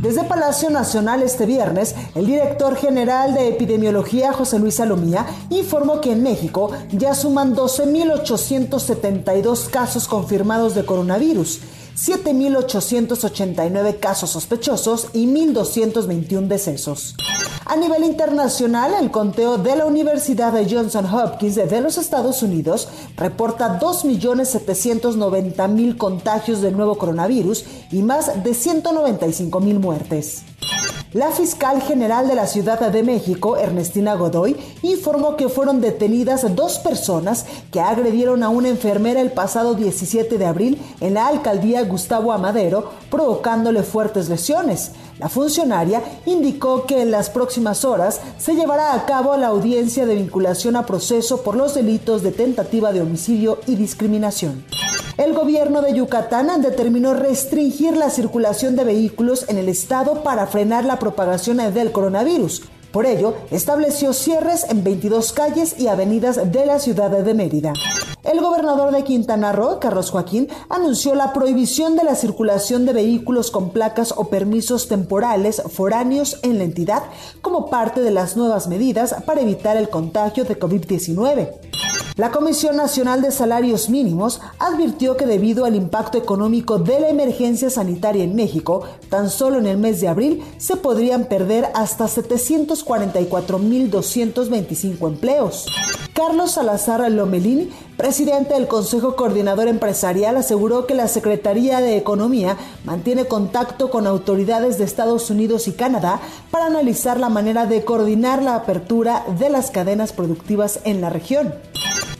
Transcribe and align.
Desde 0.00 0.22
Palacio 0.22 0.70
Nacional 0.70 1.24
este 1.24 1.44
viernes, 1.44 1.96
el 2.14 2.26
director 2.26 2.76
general 2.76 3.34
de 3.34 3.48
epidemiología 3.48 4.32
José 4.32 4.60
Luis 4.60 4.76
Salomía 4.76 5.26
informó 5.50 6.00
que 6.00 6.12
en 6.12 6.22
México 6.22 6.70
ya 6.92 7.16
suman 7.16 7.56
12.872 7.56 9.70
casos 9.70 10.06
confirmados 10.06 10.76
de 10.76 10.84
coronavirus. 10.84 11.62
7.889 11.96 13.98
casos 13.98 14.30
sospechosos 14.30 15.08
y 15.14 15.26
1.221 15.26 16.46
decesos. 16.46 17.16
A 17.70 17.76
nivel 17.76 18.02
internacional, 18.02 18.94
el 18.98 19.10
conteo 19.10 19.58
de 19.58 19.76
la 19.76 19.84
Universidad 19.84 20.54
de 20.54 20.74
Johnson 20.74 21.04
Hopkins 21.04 21.56
de 21.56 21.80
los 21.82 21.98
Estados 21.98 22.42
Unidos 22.42 22.88
reporta 23.14 23.78
2.790.000 23.78 25.98
contagios 25.98 26.62
del 26.62 26.78
nuevo 26.78 26.96
coronavirus 26.96 27.66
y 27.92 28.00
más 28.00 28.42
de 28.42 28.52
195.000 28.52 29.80
muertes. 29.80 30.44
La 31.14 31.30
fiscal 31.30 31.80
general 31.80 32.28
de 32.28 32.34
la 32.34 32.46
Ciudad 32.46 32.78
de 32.78 33.02
México, 33.02 33.56
Ernestina 33.56 34.14
Godoy, 34.14 34.54
informó 34.82 35.36
que 35.36 35.48
fueron 35.48 35.80
detenidas 35.80 36.54
dos 36.54 36.78
personas 36.80 37.46
que 37.72 37.80
agredieron 37.80 38.42
a 38.42 38.50
una 38.50 38.68
enfermera 38.68 39.22
el 39.22 39.32
pasado 39.32 39.72
17 39.72 40.36
de 40.36 40.44
abril 40.44 40.78
en 41.00 41.14
la 41.14 41.28
alcaldía 41.28 41.82
Gustavo 41.84 42.30
Amadero, 42.30 42.90
provocándole 43.10 43.84
fuertes 43.84 44.28
lesiones. 44.28 44.90
La 45.18 45.30
funcionaria 45.30 46.02
indicó 46.26 46.84
que 46.84 47.00
en 47.00 47.10
las 47.10 47.30
próximas 47.30 47.86
horas 47.86 48.20
se 48.36 48.54
llevará 48.54 48.92
a 48.92 49.06
cabo 49.06 49.34
la 49.38 49.46
audiencia 49.46 50.04
de 50.04 50.14
vinculación 50.14 50.76
a 50.76 50.84
proceso 50.84 51.42
por 51.42 51.56
los 51.56 51.74
delitos 51.74 52.22
de 52.22 52.32
tentativa 52.32 52.92
de 52.92 53.00
homicidio 53.00 53.60
y 53.66 53.76
discriminación. 53.76 54.62
El 55.18 55.34
gobierno 55.34 55.82
de 55.82 55.94
Yucatán 55.94 56.62
determinó 56.62 57.12
restringir 57.12 57.96
la 57.96 58.08
circulación 58.08 58.76
de 58.76 58.84
vehículos 58.84 59.46
en 59.48 59.58
el 59.58 59.68
estado 59.68 60.22
para 60.22 60.46
frenar 60.46 60.84
la 60.84 61.00
propagación 61.00 61.56
del 61.56 61.90
coronavirus. 61.90 62.62
Por 62.92 63.04
ello, 63.04 63.34
estableció 63.50 64.12
cierres 64.12 64.64
en 64.70 64.84
22 64.84 65.32
calles 65.32 65.74
y 65.76 65.88
avenidas 65.88 66.52
de 66.52 66.64
la 66.66 66.78
ciudad 66.78 67.10
de 67.10 67.34
Mérida. 67.34 67.72
El 68.22 68.40
gobernador 68.40 68.92
de 68.92 69.02
Quintana 69.02 69.50
Roo, 69.50 69.80
Carlos 69.80 70.12
Joaquín, 70.12 70.46
anunció 70.68 71.16
la 71.16 71.32
prohibición 71.32 71.96
de 71.96 72.04
la 72.04 72.14
circulación 72.14 72.86
de 72.86 72.92
vehículos 72.92 73.50
con 73.50 73.70
placas 73.70 74.14
o 74.16 74.26
permisos 74.26 74.86
temporales 74.86 75.60
foráneos 75.68 76.38
en 76.44 76.58
la 76.58 76.64
entidad 76.64 77.02
como 77.42 77.70
parte 77.70 78.02
de 78.02 78.12
las 78.12 78.36
nuevas 78.36 78.68
medidas 78.68 79.16
para 79.26 79.40
evitar 79.40 79.76
el 79.76 79.88
contagio 79.88 80.44
de 80.44 80.56
COVID-19. 80.56 81.87
La 82.18 82.30
Comisión 82.32 82.76
Nacional 82.76 83.22
de 83.22 83.30
Salarios 83.30 83.88
Mínimos 83.88 84.42
advirtió 84.58 85.16
que 85.16 85.24
debido 85.24 85.64
al 85.64 85.76
impacto 85.76 86.18
económico 86.18 86.80
de 86.80 86.98
la 86.98 87.10
emergencia 87.10 87.70
sanitaria 87.70 88.24
en 88.24 88.34
México, 88.34 88.82
tan 89.08 89.30
solo 89.30 89.58
en 89.58 89.66
el 89.66 89.76
mes 89.76 90.00
de 90.00 90.08
abril 90.08 90.42
se 90.56 90.74
podrían 90.74 91.26
perder 91.26 91.66
hasta 91.76 92.06
744.225 92.06 95.06
empleos. 95.06 95.66
Carlos 96.12 96.50
Salazar 96.50 97.08
Lomelín, 97.08 97.70
presidente 97.96 98.54
del 98.54 98.66
Consejo 98.66 99.14
Coordinador 99.14 99.68
Empresarial, 99.68 100.38
aseguró 100.38 100.88
que 100.88 100.94
la 100.94 101.06
Secretaría 101.06 101.80
de 101.80 101.96
Economía 101.96 102.56
mantiene 102.84 103.26
contacto 103.26 103.92
con 103.92 104.08
autoridades 104.08 104.76
de 104.76 104.84
Estados 104.84 105.30
Unidos 105.30 105.68
y 105.68 105.72
Canadá 105.72 106.18
para 106.50 106.66
analizar 106.66 107.20
la 107.20 107.28
manera 107.28 107.66
de 107.66 107.84
coordinar 107.84 108.42
la 108.42 108.56
apertura 108.56 109.24
de 109.38 109.50
las 109.50 109.70
cadenas 109.70 110.12
productivas 110.12 110.80
en 110.82 111.00
la 111.00 111.10
región. 111.10 111.54